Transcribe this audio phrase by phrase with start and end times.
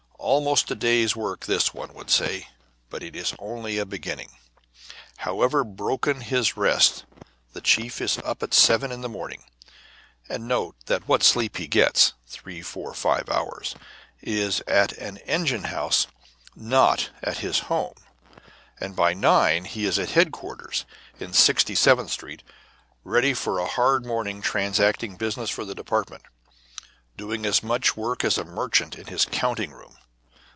[0.23, 2.47] Almost a day's work this, one would say,
[2.91, 4.37] but it is only a beginning.
[5.17, 7.05] However broken his rest,
[7.53, 9.43] the chief is up at seven in the morning
[10.29, 13.75] and note that what sleep he gets, three, four, five hours,
[14.21, 16.05] is at an engine house,
[16.55, 17.95] not at his home
[18.79, 20.85] and by nine he is at headquarters,
[21.19, 22.43] in Sixty seventh Street,
[23.03, 26.23] ready for a hard morning transacting business for the department,
[27.17, 29.97] doing as much work as a merchant in his counting room.